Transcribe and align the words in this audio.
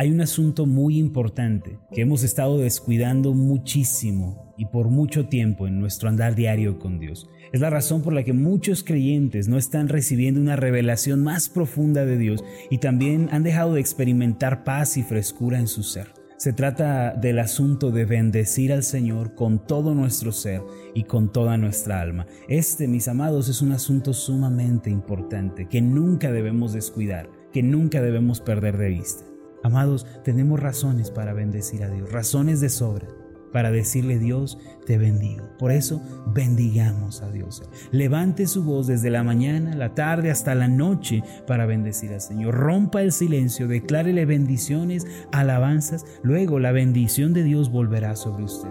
hay 0.00 0.10
un 0.10 0.22
asunto 0.22 0.64
muy 0.64 0.96
importante 0.98 1.78
que 1.92 2.00
hemos 2.00 2.22
estado 2.22 2.56
descuidando 2.56 3.34
muchísimo 3.34 4.54
y 4.56 4.64
por 4.64 4.88
mucho 4.88 5.26
tiempo 5.26 5.66
en 5.66 5.78
nuestro 5.78 6.08
andar 6.08 6.34
diario 6.34 6.78
con 6.78 6.98
Dios. 6.98 7.28
Es 7.52 7.60
la 7.60 7.68
razón 7.68 8.00
por 8.00 8.14
la 8.14 8.22
que 8.22 8.32
muchos 8.32 8.82
creyentes 8.82 9.46
no 9.46 9.58
están 9.58 9.90
recibiendo 9.90 10.40
una 10.40 10.56
revelación 10.56 11.22
más 11.22 11.50
profunda 11.50 12.06
de 12.06 12.16
Dios 12.16 12.42
y 12.70 12.78
también 12.78 13.28
han 13.30 13.42
dejado 13.42 13.74
de 13.74 13.82
experimentar 13.82 14.64
paz 14.64 14.96
y 14.96 15.02
frescura 15.02 15.58
en 15.58 15.68
su 15.68 15.82
ser. 15.82 16.14
Se 16.38 16.54
trata 16.54 17.12
del 17.12 17.38
asunto 17.38 17.90
de 17.90 18.06
bendecir 18.06 18.72
al 18.72 18.84
Señor 18.84 19.34
con 19.34 19.66
todo 19.66 19.94
nuestro 19.94 20.32
ser 20.32 20.62
y 20.94 21.04
con 21.04 21.30
toda 21.30 21.58
nuestra 21.58 22.00
alma. 22.00 22.26
Este, 22.48 22.88
mis 22.88 23.06
amados, 23.06 23.50
es 23.50 23.60
un 23.60 23.72
asunto 23.72 24.14
sumamente 24.14 24.88
importante 24.88 25.68
que 25.68 25.82
nunca 25.82 26.32
debemos 26.32 26.72
descuidar, 26.72 27.28
que 27.52 27.62
nunca 27.62 28.00
debemos 28.00 28.40
perder 28.40 28.78
de 28.78 28.88
vista. 28.88 29.29
Amados, 29.62 30.06
tenemos 30.24 30.60
razones 30.60 31.10
para 31.10 31.32
bendecir 31.32 31.82
a 31.84 31.90
Dios, 31.90 32.10
razones 32.12 32.60
de 32.60 32.68
sobra 32.68 33.06
para 33.52 33.70
decirle 33.70 34.18
Dios, 34.18 34.58
te 34.86 34.98
bendigo. 34.98 35.48
Por 35.58 35.72
eso 35.72 36.00
bendigamos 36.26 37.22
a 37.22 37.30
Dios. 37.30 37.62
Levante 37.90 38.46
su 38.46 38.62
voz 38.62 38.86
desde 38.86 39.10
la 39.10 39.24
mañana, 39.24 39.74
la 39.74 39.94
tarde 39.94 40.30
hasta 40.30 40.54
la 40.54 40.68
noche 40.68 41.22
para 41.46 41.66
bendecir 41.66 42.12
al 42.12 42.20
Señor. 42.20 42.54
Rompa 42.54 43.02
el 43.02 43.12
silencio, 43.12 43.68
declárele 43.68 44.24
bendiciones, 44.26 45.06
alabanzas. 45.32 46.06
Luego 46.22 46.58
la 46.58 46.72
bendición 46.72 47.32
de 47.32 47.42
Dios 47.42 47.70
volverá 47.70 48.16
sobre 48.16 48.44
usted. 48.44 48.70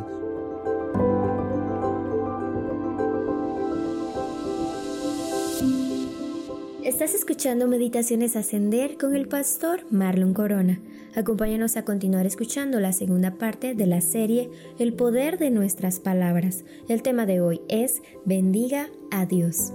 Estás 6.89 7.13
escuchando 7.13 7.67
Meditaciones 7.67 8.35
Ascender 8.35 8.97
con 8.97 9.15
el 9.15 9.27
pastor 9.27 9.85
Marlon 9.91 10.33
Corona. 10.33 10.79
Acompáñanos 11.15 11.77
a 11.77 11.85
continuar 11.85 12.25
escuchando 12.25 12.79
la 12.79 12.93
segunda 12.93 13.37
parte 13.37 13.75
de 13.75 13.85
la 13.85 14.01
serie 14.01 14.49
El 14.79 14.93
poder 14.93 15.37
de 15.37 15.51
nuestras 15.51 15.99
palabras. 15.99 16.65
El 16.87 17.03
tema 17.03 17.27
de 17.27 17.41
hoy 17.41 17.61
es 17.69 18.01
Bendiga 18.25 18.87
a 19.11 19.27
Dios. 19.27 19.71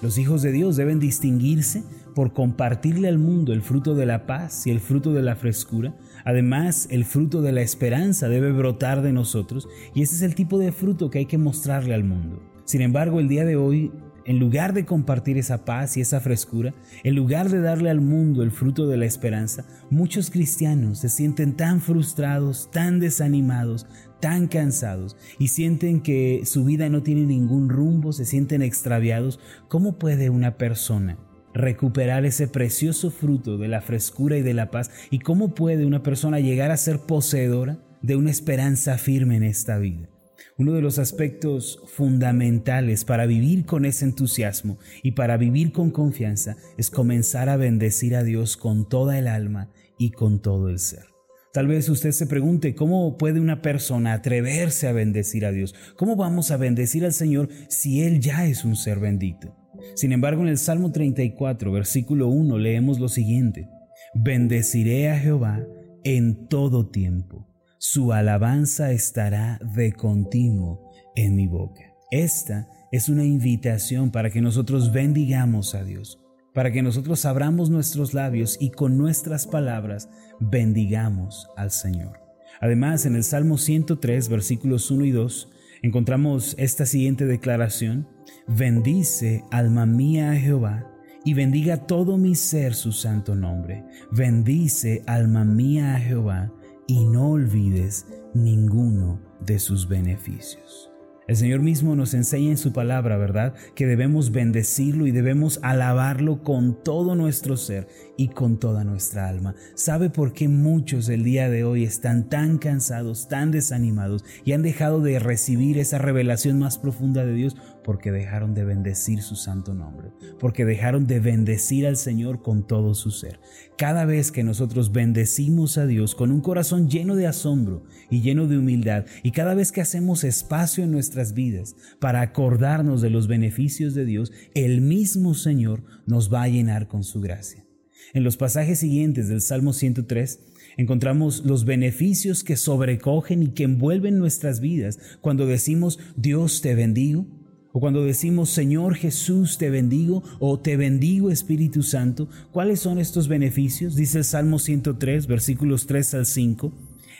Los 0.00 0.16
hijos 0.16 0.40
de 0.40 0.52
Dios 0.52 0.76
deben 0.76 0.98
distinguirse 0.98 1.84
por 2.14 2.32
compartirle 2.32 3.08
al 3.08 3.18
mundo 3.18 3.52
el 3.52 3.60
fruto 3.60 3.94
de 3.94 4.06
la 4.06 4.26
paz 4.26 4.66
y 4.66 4.70
el 4.70 4.80
fruto 4.80 5.12
de 5.12 5.20
la 5.20 5.36
frescura. 5.36 5.94
Además, 6.24 6.88
el 6.90 7.04
fruto 7.04 7.42
de 7.42 7.52
la 7.52 7.60
esperanza 7.60 8.30
debe 8.30 8.52
brotar 8.52 9.02
de 9.02 9.12
nosotros 9.12 9.68
y 9.94 10.00
ese 10.00 10.14
es 10.14 10.22
el 10.22 10.34
tipo 10.34 10.58
de 10.58 10.72
fruto 10.72 11.10
que 11.10 11.18
hay 11.18 11.26
que 11.26 11.36
mostrarle 11.36 11.92
al 11.92 12.02
mundo. 12.02 12.55
Sin 12.66 12.80
embargo, 12.80 13.20
el 13.20 13.28
día 13.28 13.44
de 13.44 13.54
hoy, 13.54 13.92
en 14.24 14.40
lugar 14.40 14.72
de 14.72 14.84
compartir 14.84 15.38
esa 15.38 15.64
paz 15.64 15.96
y 15.96 16.00
esa 16.00 16.18
frescura, 16.18 16.74
en 17.04 17.14
lugar 17.14 17.48
de 17.48 17.60
darle 17.60 17.90
al 17.90 18.00
mundo 18.00 18.42
el 18.42 18.50
fruto 18.50 18.88
de 18.88 18.96
la 18.96 19.06
esperanza, 19.06 19.64
muchos 19.88 20.30
cristianos 20.30 20.98
se 20.98 21.08
sienten 21.08 21.54
tan 21.54 21.80
frustrados, 21.80 22.68
tan 22.72 22.98
desanimados, 22.98 23.86
tan 24.20 24.48
cansados 24.48 25.16
y 25.38 25.46
sienten 25.46 26.00
que 26.00 26.42
su 26.44 26.64
vida 26.64 26.88
no 26.88 27.04
tiene 27.04 27.24
ningún 27.24 27.68
rumbo, 27.68 28.12
se 28.12 28.24
sienten 28.24 28.62
extraviados. 28.62 29.38
¿Cómo 29.68 29.96
puede 29.96 30.28
una 30.28 30.58
persona 30.58 31.18
recuperar 31.54 32.26
ese 32.26 32.48
precioso 32.48 33.12
fruto 33.12 33.58
de 33.58 33.68
la 33.68 33.80
frescura 33.80 34.38
y 34.38 34.42
de 34.42 34.54
la 34.54 34.72
paz? 34.72 34.90
¿Y 35.12 35.20
cómo 35.20 35.54
puede 35.54 35.86
una 35.86 36.02
persona 36.02 36.40
llegar 36.40 36.72
a 36.72 36.76
ser 36.76 36.98
poseedora 36.98 37.78
de 38.02 38.16
una 38.16 38.32
esperanza 38.32 38.98
firme 38.98 39.36
en 39.36 39.44
esta 39.44 39.78
vida? 39.78 40.08
Uno 40.58 40.72
de 40.72 40.80
los 40.80 40.98
aspectos 40.98 41.82
fundamentales 41.86 43.04
para 43.04 43.26
vivir 43.26 43.66
con 43.66 43.84
ese 43.84 44.06
entusiasmo 44.06 44.78
y 45.02 45.12
para 45.12 45.36
vivir 45.36 45.70
con 45.70 45.90
confianza 45.90 46.56
es 46.78 46.88
comenzar 46.88 47.50
a 47.50 47.58
bendecir 47.58 48.16
a 48.16 48.24
Dios 48.24 48.56
con 48.56 48.88
toda 48.88 49.18
el 49.18 49.28
alma 49.28 49.70
y 49.98 50.12
con 50.12 50.40
todo 50.40 50.70
el 50.70 50.78
ser. 50.78 51.04
Tal 51.52 51.66
vez 51.66 51.90
usted 51.90 52.12
se 52.12 52.26
pregunte, 52.26 52.74
¿cómo 52.74 53.18
puede 53.18 53.38
una 53.38 53.60
persona 53.60 54.14
atreverse 54.14 54.88
a 54.88 54.92
bendecir 54.92 55.44
a 55.44 55.52
Dios? 55.52 55.74
¿Cómo 55.96 56.16
vamos 56.16 56.50
a 56.50 56.56
bendecir 56.56 57.04
al 57.04 57.12
Señor 57.12 57.50
si 57.68 58.02
Él 58.02 58.20
ya 58.20 58.46
es 58.46 58.64
un 58.64 58.76
ser 58.76 58.98
bendito? 58.98 59.54
Sin 59.94 60.12
embargo, 60.12 60.40
en 60.40 60.48
el 60.48 60.58
Salmo 60.58 60.90
34, 60.90 61.70
versículo 61.70 62.28
1, 62.28 62.58
leemos 62.58 62.98
lo 62.98 63.08
siguiente, 63.08 63.68
Bendeciré 64.14 65.10
a 65.10 65.18
Jehová 65.18 65.66
en 66.02 66.48
todo 66.48 66.88
tiempo 66.88 67.46
su 67.88 68.12
alabanza 68.12 68.90
estará 68.90 69.60
de 69.62 69.92
continuo 69.92 70.90
en 71.14 71.36
mi 71.36 71.46
boca. 71.46 71.94
Esta 72.10 72.68
es 72.90 73.08
una 73.08 73.24
invitación 73.24 74.10
para 74.10 74.30
que 74.30 74.40
nosotros 74.40 74.92
bendigamos 74.92 75.76
a 75.76 75.84
Dios, 75.84 76.18
para 76.52 76.72
que 76.72 76.82
nosotros 76.82 77.24
abramos 77.24 77.70
nuestros 77.70 78.12
labios 78.12 78.56
y 78.58 78.70
con 78.72 78.98
nuestras 78.98 79.46
palabras 79.46 80.08
bendigamos 80.40 81.48
al 81.56 81.70
Señor. 81.70 82.18
Además, 82.60 83.06
en 83.06 83.14
el 83.14 83.22
Salmo 83.22 83.56
103, 83.56 84.30
versículos 84.30 84.90
1 84.90 85.04
y 85.04 85.10
2, 85.12 85.52
encontramos 85.82 86.56
esta 86.58 86.86
siguiente 86.86 87.24
declaración, 87.24 88.08
bendice 88.48 89.44
alma 89.52 89.86
mía 89.86 90.32
a 90.32 90.36
Jehová 90.36 90.92
y 91.24 91.34
bendiga 91.34 91.86
todo 91.86 92.18
mi 92.18 92.34
ser 92.34 92.74
su 92.74 92.90
santo 92.90 93.36
nombre. 93.36 93.84
Bendice 94.10 95.04
alma 95.06 95.44
mía 95.44 95.94
a 95.94 96.00
Jehová 96.00 96.52
y 96.86 97.04
no 97.04 97.30
olvides 97.30 98.06
ninguno 98.34 99.20
de 99.40 99.58
sus 99.58 99.88
beneficios. 99.88 100.90
El 101.28 101.34
Señor 101.34 101.60
mismo 101.60 101.96
nos 101.96 102.14
enseña 102.14 102.50
en 102.50 102.56
su 102.56 102.72
palabra, 102.72 103.16
¿verdad? 103.16 103.54
Que 103.74 103.86
debemos 103.86 104.30
bendecirlo 104.30 105.08
y 105.08 105.10
debemos 105.10 105.58
alabarlo 105.62 106.44
con 106.44 106.80
todo 106.84 107.16
nuestro 107.16 107.56
ser 107.56 107.88
y 108.16 108.28
con 108.28 108.58
toda 108.58 108.84
nuestra 108.84 109.28
alma. 109.28 109.54
¿Sabe 109.74 110.10
por 110.10 110.32
qué 110.32 110.48
muchos 110.48 111.08
el 111.08 111.24
día 111.24 111.48
de 111.50 111.64
hoy 111.64 111.84
están 111.84 112.28
tan 112.28 112.58
cansados, 112.58 113.28
tan 113.28 113.50
desanimados 113.50 114.24
y 114.44 114.52
han 114.52 114.62
dejado 114.62 115.00
de 115.00 115.18
recibir 115.18 115.78
esa 115.78 115.98
revelación 115.98 116.58
más 116.58 116.78
profunda 116.78 117.24
de 117.24 117.34
Dios? 117.34 117.56
Porque 117.84 118.10
dejaron 118.10 118.54
de 118.54 118.64
bendecir 118.64 119.22
su 119.22 119.36
santo 119.36 119.72
nombre, 119.72 120.10
porque 120.40 120.64
dejaron 120.64 121.06
de 121.06 121.20
bendecir 121.20 121.86
al 121.86 121.96
Señor 121.96 122.42
con 122.42 122.66
todo 122.66 122.94
su 122.94 123.10
ser. 123.10 123.38
Cada 123.78 124.04
vez 124.04 124.32
que 124.32 124.42
nosotros 124.42 124.90
bendecimos 124.90 125.78
a 125.78 125.86
Dios 125.86 126.14
con 126.14 126.32
un 126.32 126.40
corazón 126.40 126.88
lleno 126.88 127.14
de 127.14 127.28
asombro 127.28 127.84
y 128.10 128.22
lleno 128.22 128.48
de 128.48 128.58
humildad, 128.58 129.06
y 129.22 129.30
cada 129.30 129.54
vez 129.54 129.70
que 129.70 129.82
hacemos 129.82 130.24
espacio 130.24 130.82
en 130.82 130.90
nuestras 130.90 131.32
vidas 131.32 131.76
para 132.00 132.22
acordarnos 132.22 133.02
de 133.02 133.10
los 133.10 133.28
beneficios 133.28 133.94
de 133.94 134.04
Dios, 134.04 134.32
el 134.54 134.80
mismo 134.80 135.34
Señor 135.34 135.84
nos 136.06 136.32
va 136.32 136.42
a 136.42 136.48
llenar 136.48 136.88
con 136.88 137.04
su 137.04 137.20
gracia. 137.20 137.65
En 138.14 138.24
los 138.24 138.36
pasajes 138.36 138.78
siguientes 138.78 139.28
del 139.28 139.40
Salmo 139.40 139.72
103 139.72 140.40
encontramos 140.76 141.44
los 141.44 141.64
beneficios 141.64 142.44
que 142.44 142.56
sobrecogen 142.56 143.42
y 143.42 143.48
que 143.48 143.64
envuelven 143.64 144.18
nuestras 144.18 144.60
vidas 144.60 144.98
cuando 145.20 145.46
decimos 145.46 145.98
Dios 146.16 146.60
te 146.60 146.74
bendigo, 146.74 147.26
o 147.72 147.80
cuando 147.80 148.04
decimos 148.04 148.50
Señor 148.50 148.94
Jesús 148.94 149.58
te 149.58 149.70
bendigo 149.70 150.22
o 150.38 150.58
te 150.58 150.76
bendigo 150.76 151.30
Espíritu 151.30 151.82
Santo. 151.82 152.28
¿Cuáles 152.52 152.80
son 152.80 152.98
estos 152.98 153.28
beneficios? 153.28 153.96
Dice 153.96 154.18
el 154.18 154.24
Salmo 154.24 154.58
103, 154.58 155.26
versículos 155.26 155.86
3 155.86 156.14
al 156.14 156.26
5. 156.26 156.72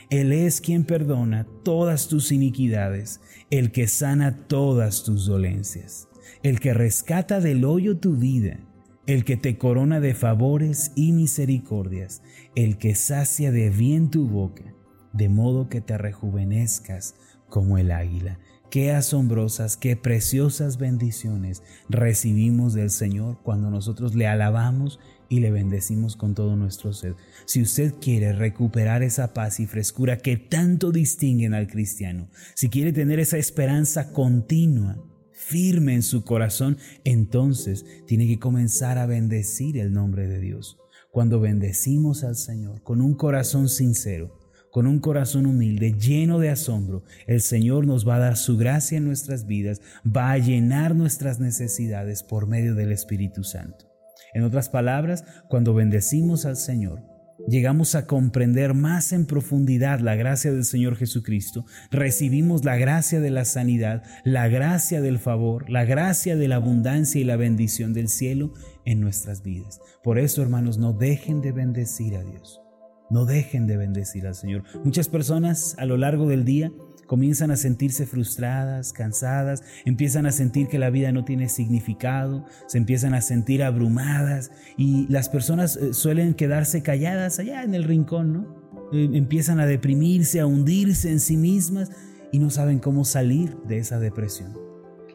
Él 0.09 0.33
es 0.33 0.61
quien 0.61 0.85
perdona 0.85 1.47
todas 1.65 2.09
tus 2.09 2.31
iniquidades, 2.33 3.21
el 3.51 3.73
que 3.73 3.89
sana 3.89 4.47
todas 4.47 5.03
tus 5.03 5.27
dolencias, 5.27 6.09
el 6.43 6.61
que 6.61 6.73
rescata 6.73 7.41
del 7.41 7.65
hoyo 7.65 7.99
tu 7.99 8.17
vida 8.17 8.61
el 9.07 9.25
que 9.25 9.37
te 9.37 9.57
corona 9.57 10.01
de 10.01 10.15
favores 10.15 10.93
y 10.97 11.13
misericordias, 11.13 12.23
el 12.55 12.77
que 12.77 12.95
sacia 12.95 13.53
de 13.53 13.71
bien 13.71 14.11
tu 14.11 14.27
boca, 14.27 14.75
de 15.13 15.29
modo 15.29 15.69
que 15.69 15.81
te 15.81 15.97
rejuvenezcas 15.97 17.15
como 17.49 17.79
el 17.79 17.93
águila. 17.93 18.39
Qué 18.71 18.91
asombrosas, 18.91 19.77
qué 19.77 19.97
preciosas 19.97 20.77
bendiciones 20.77 21.63
recibimos 21.89 22.75
del 22.75 22.91
Señor 22.91 23.39
cuando 23.45 23.71
nosotros 23.71 24.17
le 24.17 24.27
alabamos 24.27 24.99
y 25.29 25.39
le 25.41 25.53
bendecimos 25.53 26.17
con 26.17 26.35
todo 26.35 26.57
nuestro 26.57 26.93
ser. 26.93 27.15
Si 27.45 27.63
usted 27.63 27.95
quiere 28.01 28.33
recuperar 28.33 29.05
esa 29.05 29.33
paz 29.33 29.61
y 29.61 29.67
frescura 29.67 30.19
que 30.19 30.37
tanto 30.37 30.91
distinguen 30.91 31.55
al 31.55 31.69
cristiano, 31.69 32.29
si 32.55 32.69
quiere 32.69 32.93
tener 32.93 33.21
esa 33.21 33.39
esperanza 33.39 34.13
continua, 34.13 34.99
firme 35.37 35.95
en 35.95 36.03
su 36.03 36.25
corazón, 36.25 36.79
entonces 37.05 37.85
tiene 38.07 38.27
que 38.27 38.39
comenzar 38.39 38.99
a 38.99 39.07
bendecir 39.07 39.79
el 39.79 39.93
nombre 39.93 40.27
de 40.27 40.41
Dios. 40.41 40.79
Cuando 41.13 41.41
bendecimos 41.41 42.25
al 42.25 42.37
Señor 42.37 42.83
con 42.83 43.01
un 43.01 43.15
corazón 43.15 43.69
sincero, 43.69 44.39
con 44.71 44.87
un 44.87 44.99
corazón 44.99 45.47
humilde, 45.47 45.93
lleno 45.93 46.39
de 46.39 46.51
asombro, 46.51 47.05
el 47.27 47.41
Señor 47.41 47.87
nos 47.87 48.07
va 48.07 48.17
a 48.17 48.21
dar 48.21 48.37
su 48.37 48.57
gracia 48.57 48.99
en 48.99 49.05
nuestras 49.05 49.47
vidas, 49.47 49.81
va 50.05 50.33
a 50.33 50.39
llenar 50.39 50.95
nuestras 50.95 51.39
necesidades 51.39 52.23
por 52.23 52.47
medio 52.47 52.75
del 52.75 52.93
Espíritu 52.93 53.45
Santo. 53.45 53.87
En 54.35 54.43
otras 54.43 54.69
palabras, 54.69 55.25
cuando 55.49 55.73
bendecimos 55.73 56.45
al 56.45 56.57
Señor, 56.57 57.16
llegamos 57.49 57.95
a 57.95 58.07
comprender 58.07 58.75
más 58.75 59.13
en 59.13 59.27
profundidad 59.27 60.01
la 60.01 60.15
gracia 60.15 60.53
del 60.53 60.65
Señor 60.65 60.97
Jesucristo, 60.97 61.65
recibimos 61.91 62.65
la 62.65 62.77
gracia 62.77 63.21
de 63.21 63.31
la 63.31 63.45
sanidad, 63.45 64.03
la 64.25 64.49
gracia 64.49 65.01
del 65.01 65.19
favor, 65.19 65.69
la 65.71 65.85
gracia 65.85 66.37
de 66.37 66.49
la 66.49 66.57
abundancia 66.57 67.21
y 67.21 67.25
la 67.25 67.37
bendición 67.37 67.93
del 67.93 68.09
cielo 68.09 68.53
en 68.85 69.01
nuestras 69.01 69.43
vidas. 69.43 69.81
Por 70.03 70.19
eso, 70.19 70.43
hermanos, 70.43 70.79
no 70.79 70.93
dejen 70.93 71.41
de 71.43 71.53
bendecir 71.53 72.17
a 72.17 72.25
Dios. 72.25 72.61
No 73.09 73.25
dejen 73.25 73.67
de 73.69 73.77
bendecir 73.77 74.27
al 74.27 74.35
Señor. 74.35 74.65
Muchas 74.83 75.09
personas 75.09 75.77
a 75.79 75.85
lo 75.85 75.97
largo 75.97 76.27
del 76.27 76.45
día 76.45 76.73
comienzan 77.07 77.51
a 77.51 77.57
sentirse 77.57 78.07
frustradas, 78.07 78.93
cansadas, 78.93 79.63
empiezan 79.85 80.27
a 80.27 80.33
sentir 80.33 80.69
que 80.69 80.79
la 80.79 80.91
vida 80.91 81.13
no 81.13 81.25
tiene 81.25 81.49
significado, 81.49 82.45
se 82.67 82.79
empiezan 82.79 83.15
a 83.15 83.21
sentir 83.21 83.63
abrumadas 83.63 84.51
y 84.77 85.07
las 85.09 85.29
personas 85.29 85.77
eh, 85.77 85.95
suelen 85.95 86.35
quedarse 86.35 86.83
calladas 86.83 87.39
allá 87.39 87.63
en 87.63 87.75
el 87.75 87.85
rincón, 87.85 88.33
¿no? 88.33 88.67
Eh, 88.93 89.11
empiezan 89.15 89.61
a 89.61 89.67
deprimirse, 89.67 90.41
a 90.41 90.47
hundirse 90.47 91.11
en 91.11 91.21
sí 91.21 91.37
mismas 91.37 91.91
y 92.33 92.39
no 92.39 92.51
saben 92.51 92.79
cómo 92.79 93.05
salir 93.05 93.57
de 93.67 93.79
esa 93.79 93.99
depresión. 93.99 94.67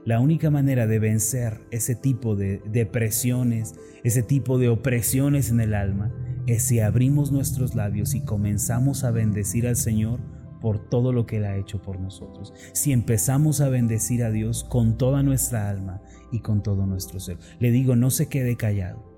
La 0.04 0.20
única 0.20 0.50
manera 0.50 0.88
de 0.88 0.98
vencer 0.98 1.62
ese 1.70 1.94
tipo 1.94 2.36
de 2.36 2.62
depresiones, 2.66 3.76
ese 4.04 4.24
tipo 4.24 4.58
de 4.58 4.70
opresiones 4.70 5.52
en 5.52 5.62
el 5.62 5.76
alma, 5.76 6.12
es 6.48 6.64
si 6.64 6.80
abrimos 6.80 7.32
nuestros 7.32 7.76
labios 7.76 8.16
y 8.16 8.22
comenzamos 8.22 9.04
a 9.04 9.12
bendecir 9.12 9.68
al 9.68 9.76
Señor 9.76 10.20
por 10.62 10.90
todo 10.90 11.12
lo 11.12 11.26
que 11.26 11.38
Él 11.38 11.46
ha 11.46 11.58
hecho 11.58 11.82
por 11.82 12.00
nosotros. 12.00 12.54
Si 12.74 12.92
empezamos 12.92 13.60
a 13.60 13.70
bendecir 13.70 14.24
a 14.24 14.32
Dios 14.32 14.64
con 14.64 14.98
toda 14.98 15.24
nuestra 15.24 15.70
alma 15.70 16.02
y 16.32 16.40
con 16.40 16.64
todo 16.64 16.86
nuestro 16.86 17.20
ser. 17.20 17.38
Le 17.60 17.72
digo, 17.72 17.96
no 17.96 18.12
se 18.12 18.28
quede 18.28 18.56
callado. 18.56 19.12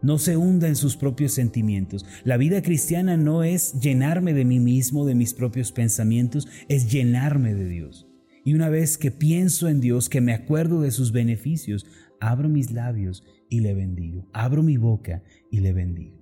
No 0.00 0.18
se 0.18 0.36
hunda 0.36 0.68
en 0.68 0.76
sus 0.76 0.96
propios 0.96 1.32
sentimientos. 1.32 2.04
La 2.24 2.36
vida 2.36 2.62
cristiana 2.62 3.16
no 3.16 3.42
es 3.42 3.80
llenarme 3.80 4.32
de 4.32 4.44
mí 4.44 4.60
mismo, 4.60 5.04
de 5.06 5.14
mis 5.14 5.34
propios 5.34 5.72
pensamientos, 5.72 6.46
es 6.68 6.90
llenarme 6.90 7.54
de 7.54 7.68
Dios. 7.68 8.06
Y 8.44 8.54
una 8.54 8.68
vez 8.68 8.96
que 8.96 9.10
pienso 9.10 9.68
en 9.68 9.80
Dios, 9.80 10.08
que 10.08 10.20
me 10.20 10.32
acuerdo 10.32 10.82
de 10.82 10.92
sus 10.92 11.10
beneficios, 11.12 11.84
abro 12.20 12.48
mis 12.48 12.70
labios 12.70 13.24
y 13.48 13.60
le 13.60 13.74
bendigo. 13.74 14.28
Abro 14.32 14.62
mi 14.62 14.76
boca 14.76 15.22
y 15.50 15.60
le 15.60 15.72
bendigo. 15.72 16.17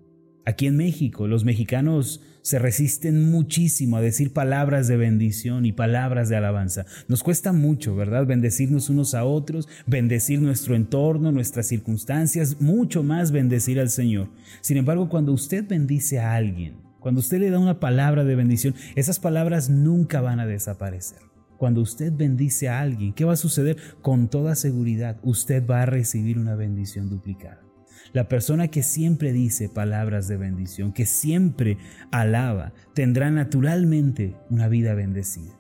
Aquí 0.49 0.69
en 0.69 0.77
México, 0.77 1.27
los 1.27 1.45
mexicanos 1.45 2.23
se 2.41 2.61
resisten 2.61 3.33
muchísimo 3.33 3.97
a 3.97 4.01
decir 4.01 4.33
palabras 4.33 4.87
de 4.87 4.97
bendición 4.97 5.67
y 5.67 5.73
palabras 5.73 6.29
de 6.29 6.37
alabanza. 6.37 6.87
Nos 7.09 7.25
cuesta 7.25 7.53
mucho, 7.53 7.97
¿verdad? 7.97 8.27
Bendecirnos 8.27 8.89
unos 8.89 9.15
a 9.15 9.25
otros, 9.25 9.69
bendecir 9.89 10.41
nuestro 10.41 10.77
entorno, 10.77 11.33
nuestras 11.33 11.67
circunstancias, 11.67 12.61
mucho 12.61 13.03
más 13.03 13.33
bendecir 13.33 13.81
al 13.81 13.91
Señor. 13.91 14.29
Sin 14.61 14.77
embargo, 14.77 15.09
cuando 15.09 15.33
usted 15.33 15.67
bendice 15.67 16.21
a 16.21 16.37
alguien, 16.37 16.77
cuando 17.01 17.19
usted 17.19 17.41
le 17.41 17.51
da 17.51 17.59
una 17.59 17.81
palabra 17.81 18.23
de 18.23 18.37
bendición, 18.37 18.77
esas 18.95 19.19
palabras 19.19 19.69
nunca 19.69 20.21
van 20.21 20.39
a 20.39 20.47
desaparecer. 20.47 21.19
Cuando 21.57 21.81
usted 21.81 22.13
bendice 22.13 22.69
a 22.69 22.81
alguien, 22.81 23.15
¿qué 23.15 23.25
va 23.25 23.33
a 23.33 23.37
suceder? 23.37 23.79
Con 24.01 24.29
toda 24.29 24.55
seguridad, 24.55 25.19
usted 25.25 25.67
va 25.67 25.83
a 25.83 25.87
recibir 25.87 26.39
una 26.39 26.55
bendición 26.55 27.11
duplicada. 27.11 27.66
La 28.13 28.29
persona 28.29 28.69
que 28.69 28.83
siempre 28.83 29.33
dice 29.33 29.69
palabras 29.69 30.29
de 30.29 30.37
bendición, 30.37 30.93
que 30.93 31.07
siempre 31.07 31.79
alaba, 32.11 32.73
tendrá 32.95 33.31
naturalmente 33.31 34.37
una 34.51 34.69
vida 34.69 34.95
bendecida. 34.95 35.59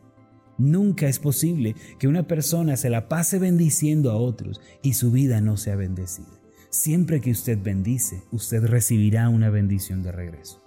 Nunca 0.59 1.07
es 1.07 1.19
posible 1.19 1.75
que 1.99 2.09
una 2.09 2.27
persona 2.27 2.77
se 2.77 2.89
la 2.89 3.09
pase 3.09 3.39
bendiciendo 3.39 4.11
a 4.11 4.17
otros 4.17 4.61
y 4.83 4.95
su 4.95 5.11
vida 5.11 5.41
no 5.41 5.57
sea 5.57 5.77
bendecida. 5.77 6.41
Siempre 6.71 7.21
que 7.21 7.31
usted 7.31 7.59
bendice, 7.63 8.23
usted 8.33 8.65
recibirá 8.65 9.29
una 9.29 9.51
bendición 9.51 10.03
de 10.03 10.13
regreso. 10.13 10.66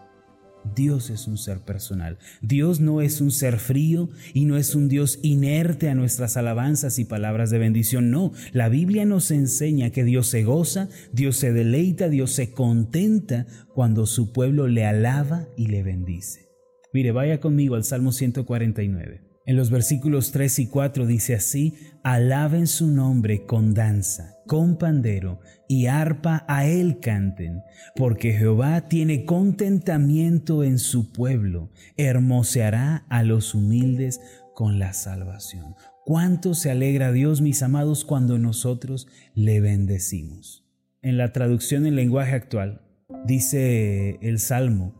Dios 0.76 1.10
es 1.10 1.28
un 1.28 1.38
ser 1.38 1.60
personal. 1.60 2.18
Dios 2.42 2.80
no 2.80 3.02
es 3.02 3.22
un 3.22 3.32
ser 3.32 3.60
frío 3.60 4.10
y 4.34 4.46
no 4.46 4.58
es 4.58 4.76
un 4.76 4.88
Dios 4.88 5.20
inerte 5.22 5.90
a 5.90 5.96
nuestras 5.96 6.38
alabanzas 6.38 7.00
y 7.00 7.06
palabras 7.06 7.50
de 7.50 7.60
bendición. 7.60 8.12
No, 8.12 8.32
la 8.52 8.70
Biblia 8.70 9.06
nos 9.06 9.32
enseña 9.32 9.92
que 9.92 10.04
Dios 10.04 10.28
se 10.28 10.44
goza, 10.44 10.90
Dios 11.12 11.38
se 11.38 11.54
deleita, 11.54 12.10
Dios 12.10 12.32
se 12.32 12.52
contenta 12.52 13.46
cuando 13.74 14.06
su 14.06 14.32
pueblo 14.32 14.68
le 14.68 14.86
alaba 14.86 15.48
y 15.58 15.68
le 15.68 15.84
bendice. 15.84 16.50
Mire, 16.94 17.12
vaya 17.12 17.40
conmigo 17.40 17.76
al 17.76 17.84
Salmo 17.84 18.12
149. 18.12 19.29
En 19.50 19.56
los 19.56 19.72
versículos 19.72 20.32
3 20.32 20.60
y 20.60 20.68
4 20.68 21.08
dice 21.08 21.34
así, 21.34 21.74
alaben 22.04 22.68
su 22.68 22.86
nombre 22.86 23.48
con 23.48 23.74
danza, 23.74 24.36
con 24.46 24.78
pandero 24.78 25.40
y 25.68 25.88
arpa 25.88 26.46
a 26.48 26.68
él 26.68 27.00
canten, 27.00 27.64
porque 27.96 28.32
Jehová 28.34 28.88
tiene 28.88 29.26
contentamiento 29.26 30.64
en 30.64 30.78
su 30.78 31.12
pueblo, 31.12 31.72
hermoseará 31.98 33.08
a 33.10 33.24
los 33.24 33.56
humildes 33.56 34.22
con 34.54 34.78
la 34.78 34.94
salvación. 34.94 35.74
¿Cuánto 36.06 36.54
se 36.54 36.70
alegra 36.70 37.12
Dios, 37.12 37.42
mis 37.42 37.64
amados, 37.64 38.06
cuando 38.06 38.38
nosotros 38.38 39.08
le 39.34 39.62
bendecimos? 39.62 40.64
En 41.02 41.18
la 41.18 41.34
traducción 41.34 41.88
en 41.88 41.96
lenguaje 41.96 42.36
actual, 42.36 42.84
dice 43.26 44.20
el 44.22 44.38
Salmo 44.38 44.94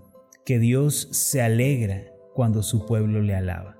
que 0.44 0.58
Dios 0.58 1.08
se 1.12 1.40
alegra 1.44 2.02
cuando 2.34 2.64
su 2.64 2.88
pueblo 2.88 3.22
le 3.22 3.36
alaba. 3.36 3.79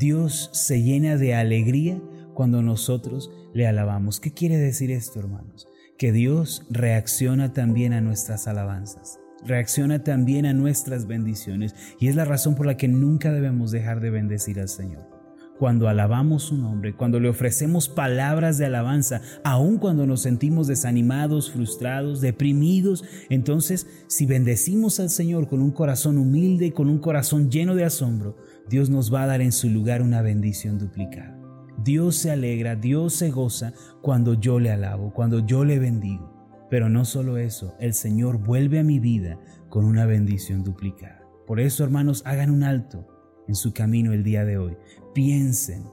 Dios 0.00 0.48
se 0.54 0.82
llena 0.82 1.18
de 1.18 1.34
alegría 1.34 2.00
cuando 2.32 2.62
nosotros 2.62 3.30
le 3.52 3.66
alabamos. 3.66 4.18
¿Qué 4.18 4.32
quiere 4.32 4.56
decir 4.56 4.90
esto, 4.90 5.20
hermanos? 5.20 5.68
Que 5.98 6.10
Dios 6.10 6.66
reacciona 6.70 7.52
también 7.52 7.92
a 7.92 8.00
nuestras 8.00 8.48
alabanzas, 8.48 9.20
reacciona 9.44 10.02
también 10.02 10.46
a 10.46 10.54
nuestras 10.54 11.06
bendiciones 11.06 11.74
y 11.98 12.08
es 12.08 12.16
la 12.16 12.24
razón 12.24 12.54
por 12.54 12.64
la 12.64 12.78
que 12.78 12.88
nunca 12.88 13.30
debemos 13.30 13.72
dejar 13.72 14.00
de 14.00 14.08
bendecir 14.08 14.58
al 14.58 14.70
Señor. 14.70 15.19
Cuando 15.60 15.90
alabamos 15.90 16.44
su 16.44 16.56
nombre, 16.56 16.94
cuando 16.94 17.20
le 17.20 17.28
ofrecemos 17.28 17.90
palabras 17.90 18.56
de 18.56 18.64
alabanza, 18.64 19.20
aun 19.44 19.76
cuando 19.76 20.06
nos 20.06 20.22
sentimos 20.22 20.66
desanimados, 20.68 21.50
frustrados, 21.50 22.22
deprimidos, 22.22 23.04
entonces 23.28 23.86
si 24.06 24.24
bendecimos 24.24 25.00
al 25.00 25.10
Señor 25.10 25.50
con 25.50 25.60
un 25.60 25.70
corazón 25.70 26.16
humilde, 26.16 26.72
con 26.72 26.88
un 26.88 26.98
corazón 26.98 27.50
lleno 27.50 27.74
de 27.74 27.84
asombro, 27.84 28.38
Dios 28.70 28.88
nos 28.88 29.12
va 29.12 29.24
a 29.24 29.26
dar 29.26 29.42
en 29.42 29.52
su 29.52 29.68
lugar 29.68 30.00
una 30.00 30.22
bendición 30.22 30.78
duplicada. 30.78 31.38
Dios 31.84 32.16
se 32.16 32.30
alegra, 32.30 32.74
Dios 32.74 33.12
se 33.12 33.28
goza 33.28 33.74
cuando 34.00 34.32
yo 34.32 34.60
le 34.60 34.70
alabo, 34.70 35.12
cuando 35.12 35.44
yo 35.44 35.66
le 35.66 35.78
bendigo. 35.78 36.66
Pero 36.70 36.88
no 36.88 37.04
solo 37.04 37.36
eso, 37.36 37.74
el 37.78 37.92
Señor 37.92 38.38
vuelve 38.38 38.78
a 38.78 38.82
mi 38.82 38.98
vida 38.98 39.38
con 39.68 39.84
una 39.84 40.06
bendición 40.06 40.64
duplicada. 40.64 41.20
Por 41.46 41.60
eso, 41.60 41.84
hermanos, 41.84 42.22
hagan 42.24 42.48
un 42.48 42.62
alto 42.62 43.06
en 43.50 43.56
su 43.56 43.72
camino 43.74 44.12
el 44.12 44.22
día 44.22 44.44
de 44.44 44.56
hoy. 44.58 44.76
Piensen 45.14 45.84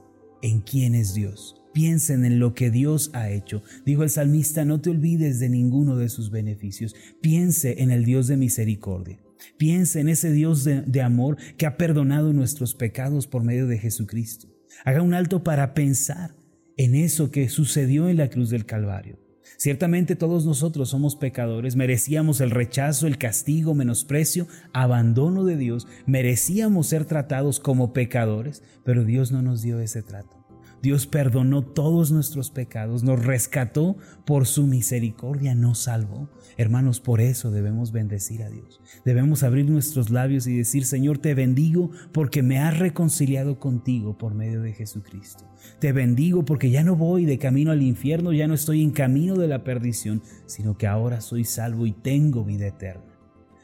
en 0.41 0.61
quién 0.61 0.95
es 0.95 1.13
Dios. 1.13 1.55
Piensen 1.73 2.25
en 2.25 2.39
lo 2.39 2.53
que 2.53 2.71
Dios 2.71 3.11
ha 3.13 3.29
hecho. 3.29 3.61
Dijo 3.85 4.03
el 4.03 4.09
salmista, 4.09 4.65
no 4.65 4.81
te 4.81 4.89
olvides 4.89 5.39
de 5.39 5.49
ninguno 5.49 5.95
de 5.95 6.09
sus 6.09 6.31
beneficios. 6.31 6.95
Piense 7.21 7.81
en 7.81 7.91
el 7.91 8.05
Dios 8.05 8.27
de 8.27 8.37
misericordia. 8.37 9.19
Piense 9.57 9.99
en 9.99 10.09
ese 10.09 10.31
Dios 10.31 10.63
de, 10.63 11.01
amor 11.01 11.37
que 11.57 11.65
ha 11.65 11.77
perdonado 11.77 12.33
nuestros 12.33 12.73
pecados 12.73 13.27
por 13.27 13.43
medio 13.43 13.67
de 13.67 13.77
Jesucristo. 13.77 14.47
Haga 14.85 15.01
un 15.01 15.13
alto 15.13 15.43
para 15.43 15.73
pensar 15.73 16.35
en 16.77 16.95
eso 16.95 17.31
que 17.31 17.49
sucedió 17.49 18.09
en 18.09 18.17
la 18.17 18.29
cruz 18.29 18.49
del 18.49 18.65
Calvario. 18.65 19.19
Ciertamente 19.57 20.15
todos 20.15 20.45
nosotros 20.45 20.89
somos 20.89 21.15
pecadores, 21.15 21.75
merecíamos 21.75 22.41
el 22.41 22.51
rechazo, 22.51 23.07
el 23.07 23.17
castigo, 23.17 23.73
menosprecio, 23.73 24.47
abandono 24.73 25.45
de 25.45 25.57
Dios, 25.57 25.87
merecíamos 26.05 26.87
ser 26.87 27.05
tratados 27.05 27.59
como 27.59 27.93
pecadores, 27.93 28.63
pero 28.83 29.05
Dios 29.05 29.31
no 29.31 29.41
nos 29.41 29.61
dio 29.61 29.79
ese 29.79 30.03
trato. 30.03 30.46
Dios 30.87 31.05
perdonó 31.05 31.63
todos 31.63 32.13
nuestros 32.13 32.49
pecados, 32.49 33.03
nos 33.03 33.25
rescató 33.25 33.97
por 34.25 34.47
su 34.47 34.67
misericordia, 34.67 35.53
nos 35.53 35.79
salvó. 35.79 36.29
Hermanos, 36.55 37.01
por 37.01 37.19
eso 37.19 37.51
debemos 37.51 37.91
bendecir 37.91 38.41
a 38.41 38.49
Dios. 38.49 38.79
Debemos 39.03 39.43
abrir 39.43 39.69
nuestros 39.69 40.11
labios 40.11 40.47
y 40.47 40.55
decir, 40.55 40.85
Señor, 40.85 41.17
te 41.17 41.33
bendigo 41.33 41.91
porque 42.13 42.41
me 42.41 42.59
has 42.59 42.79
reconciliado 42.79 43.59
contigo 43.59 44.17
por 44.17 44.33
medio 44.33 44.61
de 44.61 44.71
Jesucristo. 44.71 45.43
Te 45.79 45.91
bendigo 45.91 46.45
porque 46.45 46.69
ya 46.69 46.85
no 46.85 46.95
voy 46.95 47.25
de 47.25 47.37
camino 47.37 47.71
al 47.71 47.81
infierno, 47.81 48.31
ya 48.31 48.47
no 48.47 48.53
estoy 48.53 48.81
en 48.81 48.91
camino 48.91 49.35
de 49.35 49.49
la 49.49 49.65
perdición, 49.65 50.23
sino 50.45 50.77
que 50.77 50.87
ahora 50.87 51.19
soy 51.19 51.43
salvo 51.43 51.85
y 51.85 51.91
tengo 51.91 52.45
vida 52.45 52.67
eterna. 52.67 53.19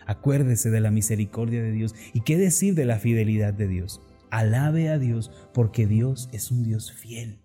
Acuérdese 0.06 0.72
de 0.72 0.82
la 0.82 0.92
misericordia 0.92 1.64
de 1.64 1.72
Dios 1.72 1.96
y 2.14 2.20
qué 2.20 2.36
decir 2.36 2.76
de 2.76 2.84
la 2.84 3.00
fidelidad 3.00 3.54
de 3.54 3.70
Dios. 3.70 4.02
Alabe 4.34 4.90
a 4.90 4.98
Dios 4.98 5.30
porque 5.54 5.86
Dios 5.86 6.28
es 6.34 6.50
un 6.50 6.64
Dios 6.64 6.92
fiel. 6.92 7.44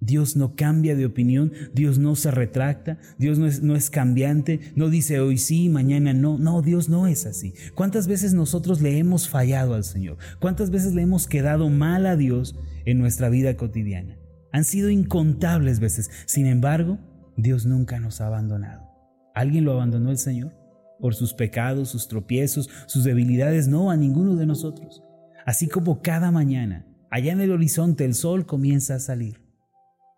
Dios 0.00 0.36
no 0.36 0.54
cambia 0.54 0.94
de 0.94 1.06
opinión, 1.06 1.54
Dios 1.72 1.98
no 1.98 2.14
se 2.14 2.30
retracta, 2.30 2.98
Dios 3.16 3.38
no 3.38 3.46
es, 3.46 3.62
no 3.62 3.74
es, 3.74 3.88
cambiante, 3.88 4.60
no 4.76 4.90
dice 4.90 5.20
hoy 5.20 5.38
sí, 5.38 5.70
mañana 5.70 6.12
no. 6.12 6.36
No, 6.36 6.60
Dios 6.60 6.90
no 6.90 7.06
es 7.06 7.24
así. 7.24 7.54
¿Cuántas 7.74 8.06
veces 8.06 8.34
nosotros 8.34 8.82
le 8.82 8.98
hemos 8.98 9.30
fallado 9.30 9.72
al 9.72 9.82
Señor? 9.82 10.18
¿Cuántas 10.40 10.70
veces 10.70 10.94
le 10.94 11.00
hemos 11.00 11.26
quedado 11.26 11.70
mal 11.70 12.04
a 12.04 12.16
Dios 12.16 12.54
en 12.84 12.98
nuestra 12.98 13.30
vida 13.30 13.56
cotidiana? 13.56 14.18
Han 14.52 14.64
sido 14.64 14.90
incontables 14.90 15.80
veces. 15.80 16.10
Sin 16.26 16.44
embargo, 16.44 16.98
Dios 17.38 17.64
nunca 17.64 17.98
nos 17.98 18.20
ha 18.20 18.26
abandonado. 18.26 18.82
¿Alguien 19.34 19.64
lo 19.64 19.72
abandonó 19.72 20.10
el 20.10 20.18
Señor? 20.18 20.52
por 21.00 21.14
sus 21.14 21.34
pecados, 21.34 21.88
sus 21.88 22.08
tropiezos, 22.08 22.70
sus 22.86 23.04
debilidades, 23.04 23.68
no, 23.68 23.90
a 23.90 23.96
ninguno 23.96 24.36
de 24.36 24.46
nosotros. 24.46 25.02
Así 25.44 25.68
como 25.68 26.00
cada 26.02 26.30
mañana, 26.30 26.86
allá 27.10 27.32
en 27.32 27.40
el 27.40 27.52
horizonte 27.52 28.04
el 28.04 28.14
sol 28.14 28.46
comienza 28.46 28.94
a 28.94 29.00
salir 29.00 29.40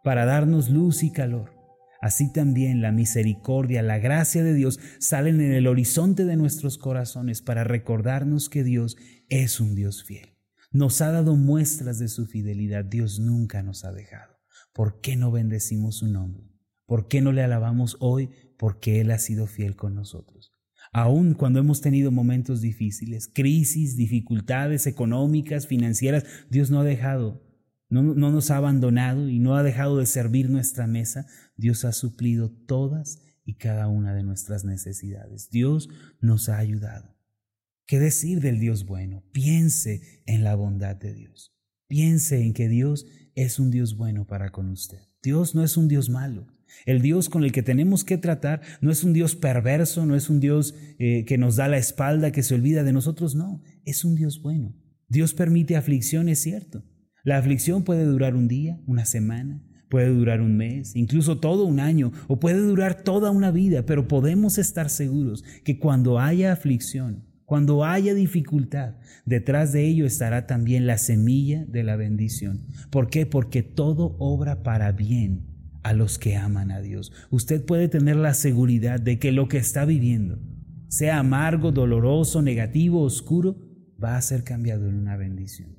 para 0.04 0.24
darnos 0.24 0.70
luz 0.70 1.02
y 1.02 1.10
calor. 1.10 1.52
Así 2.00 2.32
también 2.32 2.80
la 2.80 2.92
misericordia, 2.92 3.82
la 3.82 3.98
gracia 3.98 4.44
de 4.44 4.54
Dios 4.54 4.78
salen 5.00 5.40
en 5.40 5.52
el 5.52 5.66
horizonte 5.66 6.24
de 6.24 6.36
nuestros 6.36 6.78
corazones 6.78 7.42
para 7.42 7.64
recordarnos 7.64 8.48
que 8.48 8.62
Dios 8.62 8.96
es 9.28 9.58
un 9.58 9.74
Dios 9.74 10.04
fiel. 10.04 10.36
Nos 10.70 11.00
ha 11.00 11.10
dado 11.10 11.34
muestras 11.34 11.98
de 11.98 12.06
su 12.06 12.26
fidelidad. 12.26 12.84
Dios 12.84 13.18
nunca 13.18 13.62
nos 13.62 13.84
ha 13.84 13.92
dejado. 13.92 14.36
¿Por 14.72 15.00
qué 15.00 15.16
no 15.16 15.32
bendecimos 15.32 15.96
su 15.96 16.06
nombre? 16.06 16.52
¿Por 16.86 17.08
qué 17.08 17.20
no 17.20 17.32
le 17.32 17.42
alabamos 17.42 17.96
hoy? 17.98 18.30
Porque 18.58 19.00
Él 19.00 19.10
ha 19.10 19.18
sido 19.18 19.46
fiel 19.46 19.74
con 19.74 19.94
nosotros. 19.94 20.52
Aun 20.96 21.34
cuando 21.34 21.58
hemos 21.58 21.82
tenido 21.82 22.10
momentos 22.10 22.62
difíciles, 22.62 23.28
crisis, 23.28 23.98
dificultades 23.98 24.86
económicas, 24.86 25.66
financieras, 25.66 26.24
Dios 26.48 26.70
no 26.70 26.80
ha 26.80 26.84
dejado, 26.84 27.46
no, 27.90 28.02
no, 28.02 28.32
nos 28.32 28.50
ha 28.50 28.56
abandonado 28.56 29.28
y 29.28 29.38
no 29.38 29.56
ha 29.56 29.62
dejado 29.62 29.98
de 29.98 30.06
servir 30.06 30.48
nuestra 30.48 30.86
mesa. 30.86 31.26
Dios 31.54 31.84
ha 31.84 31.92
suplido 31.92 32.50
todas 32.50 33.20
y 33.44 33.56
cada 33.56 33.88
una 33.88 34.14
de 34.14 34.22
nuestras 34.22 34.64
necesidades. 34.64 35.50
Dios 35.50 35.90
nos 36.22 36.48
ha 36.48 36.56
ayudado. 36.56 37.14
¿Qué 37.86 38.00
decir 38.00 38.40
del 38.40 38.58
Dios 38.58 38.86
bueno? 38.86 39.22
Piense 39.32 40.22
en 40.24 40.44
la 40.44 40.54
bondad 40.54 40.96
de 40.96 41.12
Dios. 41.12 41.54
Piense 41.88 42.40
en 42.40 42.54
que 42.54 42.70
Dios 42.70 43.04
es 43.34 43.58
un 43.58 43.70
Dios 43.70 43.98
bueno 43.98 44.26
para 44.26 44.48
con 44.48 44.70
usted. 44.70 45.02
Dios 45.22 45.54
no 45.54 45.62
es 45.62 45.76
un 45.76 45.88
Dios 45.88 46.08
malo. 46.08 46.55
El 46.84 47.00
Dios 47.00 47.28
con 47.28 47.44
el 47.44 47.52
que 47.52 47.62
tenemos 47.62 48.04
que 48.04 48.18
tratar 48.18 48.60
no 48.80 48.90
es 48.90 49.02
un 49.02 49.12
Dios 49.12 49.34
perverso, 49.34 50.04
no 50.06 50.14
es 50.14 50.28
un 50.28 50.40
Dios 50.40 50.74
eh, 50.98 51.24
que 51.24 51.38
nos 51.38 51.56
da 51.56 51.68
la 51.68 51.78
espalda, 51.78 52.32
que 52.32 52.42
se 52.42 52.54
olvida 52.54 52.84
de 52.84 52.92
nosotros, 52.92 53.34
no, 53.34 53.62
es 53.84 54.04
un 54.04 54.14
Dios 54.14 54.42
bueno. 54.42 54.74
Dios 55.08 55.34
permite 55.34 55.76
aflicción, 55.76 56.28
es 56.28 56.40
cierto. 56.40 56.84
La 57.24 57.38
aflicción 57.38 57.84
puede 57.84 58.04
durar 58.04 58.36
un 58.36 58.48
día, 58.48 58.80
una 58.86 59.04
semana, 59.04 59.62
puede 59.88 60.08
durar 60.08 60.40
un 60.40 60.56
mes, 60.56 60.94
incluso 60.94 61.38
todo 61.38 61.64
un 61.64 61.80
año, 61.80 62.12
o 62.28 62.38
puede 62.38 62.58
durar 62.58 63.02
toda 63.02 63.30
una 63.30 63.50
vida, 63.50 63.84
pero 63.86 64.08
podemos 64.08 64.58
estar 64.58 64.90
seguros 64.90 65.44
que 65.64 65.78
cuando 65.78 66.18
haya 66.18 66.52
aflicción, 66.52 67.24
cuando 67.44 67.84
haya 67.84 68.14
dificultad, 68.14 68.96
detrás 69.24 69.72
de 69.72 69.86
ello 69.86 70.06
estará 70.06 70.46
también 70.46 70.86
la 70.86 70.98
semilla 70.98 71.64
de 71.64 71.84
la 71.84 71.96
bendición. 71.96 72.66
¿Por 72.90 73.08
qué? 73.08 73.26
Porque 73.26 73.62
todo 73.62 74.16
obra 74.18 74.62
para 74.64 74.90
bien 74.90 75.55
a 75.86 75.92
los 75.92 76.18
que 76.18 76.34
aman 76.34 76.72
a 76.72 76.80
Dios. 76.80 77.12
Usted 77.30 77.64
puede 77.64 77.86
tener 77.86 78.16
la 78.16 78.34
seguridad 78.34 78.98
de 78.98 79.20
que 79.20 79.30
lo 79.30 79.46
que 79.46 79.58
está 79.58 79.84
viviendo, 79.84 80.40
sea 80.88 81.20
amargo, 81.20 81.70
doloroso, 81.70 82.42
negativo, 82.42 83.02
oscuro, 83.02 83.56
va 84.02 84.16
a 84.16 84.22
ser 84.22 84.42
cambiado 84.42 84.88
en 84.88 84.96
una 84.96 85.16
bendición. 85.16 85.78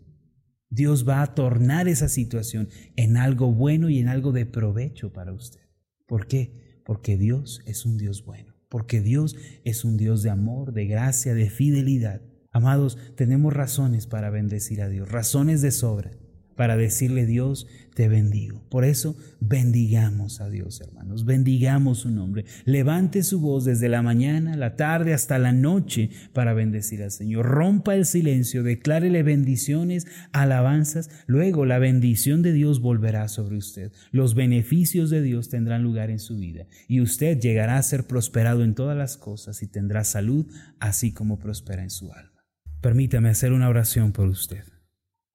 Dios 0.69 1.05
va 1.05 1.21
a 1.21 1.35
tornar 1.35 1.89
esa 1.89 2.07
situación 2.07 2.69
en 2.95 3.17
algo 3.17 3.51
bueno 3.51 3.89
y 3.89 3.99
en 3.99 4.07
algo 4.07 4.31
de 4.31 4.45
provecho 4.45 5.11
para 5.11 5.33
usted. 5.33 5.59
¿Por 6.07 6.27
qué? 6.27 6.81
Porque 6.85 7.17
Dios 7.17 7.61
es 7.65 7.85
un 7.85 7.97
Dios 7.97 8.23
bueno 8.23 8.55
porque 8.69 8.99
Dios 8.99 9.37
es 9.63 9.85
un 9.85 9.95
Dios 9.95 10.23
de 10.23 10.29
amor, 10.29 10.73
de 10.73 10.87
gracia, 10.87 11.33
de 11.33 11.49
fidelidad. 11.49 12.21
Amados, 12.51 12.97
tenemos 13.15 13.53
razones 13.53 14.07
para 14.07 14.29
bendecir 14.29 14.81
a 14.81 14.89
Dios, 14.89 15.09
razones 15.09 15.61
de 15.61 15.71
sobra 15.71 16.11
para 16.57 16.75
decirle 16.75 17.25
Dios, 17.25 17.67
te 17.93 18.09
bendigo. 18.09 18.61
Por 18.69 18.83
eso 18.83 19.15
bendigamos 19.39 20.41
a 20.41 20.49
Dios, 20.49 20.81
hermanos, 20.81 21.23
bendigamos 21.23 21.99
su 21.99 22.11
nombre. 22.11 22.45
Levante 22.65 23.23
su 23.23 23.39
voz 23.39 23.63
desde 23.63 23.89
la 23.89 24.01
mañana, 24.01 24.57
la 24.57 24.75
tarde 24.75 25.13
hasta 25.13 25.39
la 25.39 25.53
noche 25.53 26.09
para 26.33 26.53
bendecir 26.53 27.01
al 27.01 27.11
Señor. 27.11 27.45
Rompa 27.45 27.95
el 27.95 28.05
silencio, 28.05 28.63
declárele 28.63 29.23
bendiciones, 29.23 30.05
alabanzas. 30.31 31.09
Luego 31.27 31.65
la 31.65 31.79
bendición 31.79 32.41
de 32.41 32.53
Dios 32.53 32.81
volverá 32.81 33.27
sobre 33.29 33.57
usted. 33.57 33.91
Los 34.11 34.35
beneficios 34.35 35.09
de 35.09 35.21
Dios 35.21 35.49
tendrán 35.49 35.83
lugar 35.83 36.09
en 36.09 36.19
su 36.19 36.37
vida 36.37 36.67
y 36.87 37.01
usted 37.01 37.39
llegará 37.39 37.77
a 37.77 37.83
ser 37.83 38.05
prosperado 38.05 38.63
en 38.63 38.75
todas 38.75 38.97
las 38.97 39.15
cosas 39.17 39.63
y 39.63 39.67
tendrá 39.67 40.03
salud, 40.03 40.45
así 40.79 41.13
como 41.13 41.39
prospera 41.39 41.83
en 41.83 41.91
su 41.91 42.11
alma. 42.11 42.43
Permítame 42.81 43.29
hacer 43.29 43.53
una 43.53 43.69
oración 43.69 44.11
por 44.11 44.27
usted. 44.27 44.63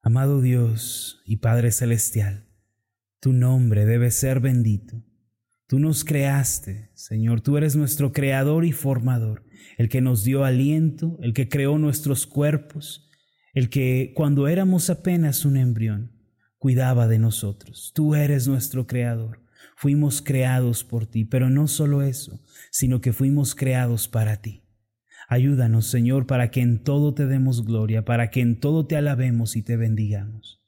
Amado 0.04 0.40
Dios 0.40 1.22
y 1.24 1.36
Padre 1.36 1.70
Celestial, 1.70 2.48
tu 3.20 3.32
nombre 3.32 3.84
debe 3.86 4.10
ser 4.10 4.40
bendito. 4.40 5.00
Tú 5.68 5.78
nos 5.78 6.04
creaste, 6.04 6.90
Señor, 6.94 7.40
tú 7.40 7.56
eres 7.56 7.76
nuestro 7.76 8.10
creador 8.10 8.64
y 8.64 8.72
formador, 8.72 9.44
el 9.78 9.88
que 9.88 10.00
nos 10.00 10.24
dio 10.24 10.44
aliento, 10.44 11.20
el 11.22 11.32
que 11.32 11.48
creó 11.48 11.78
nuestros 11.78 12.26
cuerpos, 12.26 13.08
el 13.54 13.70
que 13.70 14.12
cuando 14.16 14.48
éramos 14.48 14.90
apenas 14.90 15.44
un 15.44 15.56
embrión, 15.56 16.10
cuidaba 16.58 17.06
de 17.06 17.20
nosotros. 17.20 17.92
Tú 17.94 18.16
eres 18.16 18.48
nuestro 18.48 18.88
creador. 18.88 19.44
Fuimos 19.76 20.20
creados 20.20 20.82
por 20.82 21.06
ti, 21.06 21.24
pero 21.24 21.48
no 21.48 21.68
solo 21.68 22.02
eso, 22.02 22.40
sino 22.72 23.00
que 23.00 23.12
fuimos 23.12 23.54
creados 23.54 24.08
para 24.08 24.38
ti. 24.38 24.61
Ayúdanos, 25.28 25.86
Señor, 25.86 26.26
para 26.26 26.50
que 26.50 26.60
en 26.60 26.82
todo 26.82 27.14
te 27.14 27.26
demos 27.26 27.64
gloria, 27.64 28.04
para 28.04 28.30
que 28.30 28.40
en 28.40 28.58
todo 28.58 28.86
te 28.86 28.96
alabemos 28.96 29.56
y 29.56 29.62
te 29.62 29.76
bendigamos. 29.76 30.62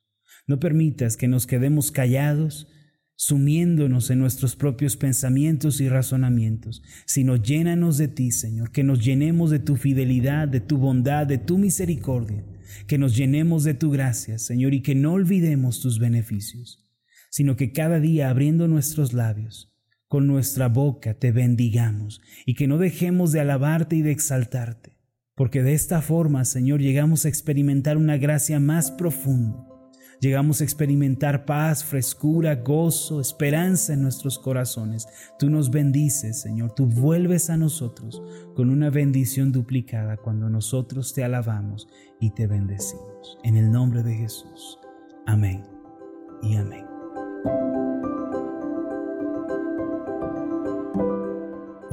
No 0.46 0.60
permitas 0.60 1.16
que 1.16 1.28
nos 1.28 1.46
quedemos 1.46 1.90
callados, 1.90 2.68
sumiéndonos 3.16 4.10
en 4.10 4.18
nuestros 4.18 4.56
propios 4.56 4.96
pensamientos 4.96 5.80
y 5.80 5.88
razonamientos, 5.88 6.82
sino 7.06 7.36
llénanos 7.36 7.96
de 7.96 8.08
ti, 8.08 8.30
Señor, 8.30 8.70
que 8.72 8.84
nos 8.84 9.04
llenemos 9.04 9.50
de 9.50 9.60
tu 9.60 9.76
fidelidad, 9.76 10.48
de 10.48 10.60
tu 10.60 10.78
bondad, 10.78 11.26
de 11.26 11.38
tu 11.38 11.58
misericordia, 11.58 12.44
que 12.86 12.98
nos 12.98 13.16
llenemos 13.16 13.64
de 13.64 13.74
tu 13.74 13.90
gracia, 13.90 14.38
Señor, 14.38 14.74
y 14.74 14.82
que 14.82 14.94
no 14.94 15.12
olvidemos 15.12 15.80
tus 15.80 15.98
beneficios, 15.98 16.84
sino 17.30 17.56
que 17.56 17.72
cada 17.72 18.00
día 18.00 18.30
abriendo 18.30 18.68
nuestros 18.68 19.12
labios, 19.12 19.73
con 20.08 20.26
nuestra 20.26 20.68
boca 20.68 21.14
te 21.14 21.32
bendigamos 21.32 22.20
y 22.46 22.54
que 22.54 22.66
no 22.66 22.78
dejemos 22.78 23.32
de 23.32 23.40
alabarte 23.40 23.96
y 23.96 24.02
de 24.02 24.12
exaltarte, 24.12 24.98
porque 25.34 25.62
de 25.62 25.74
esta 25.74 26.02
forma, 26.02 26.44
Señor, 26.44 26.80
llegamos 26.80 27.24
a 27.24 27.28
experimentar 27.28 27.96
una 27.96 28.16
gracia 28.16 28.60
más 28.60 28.90
profunda. 28.90 29.66
Llegamos 30.20 30.60
a 30.60 30.64
experimentar 30.64 31.44
paz, 31.44 31.84
frescura, 31.84 32.54
gozo, 32.56 33.20
esperanza 33.20 33.92
en 33.92 34.02
nuestros 34.02 34.38
corazones. 34.38 35.06
Tú 35.38 35.50
nos 35.50 35.70
bendices, 35.70 36.40
Señor. 36.40 36.72
Tú 36.74 36.86
vuelves 36.86 37.50
a 37.50 37.58
nosotros 37.58 38.22
con 38.54 38.70
una 38.70 38.88
bendición 38.88 39.52
duplicada 39.52 40.16
cuando 40.16 40.48
nosotros 40.48 41.12
te 41.12 41.24
alabamos 41.24 41.88
y 42.20 42.30
te 42.30 42.46
bendecimos. 42.46 43.38
En 43.42 43.56
el 43.56 43.70
nombre 43.70 44.02
de 44.02 44.14
Jesús. 44.14 44.78
Amén 45.26 45.62
y 46.42 46.56
amén. 46.56 47.93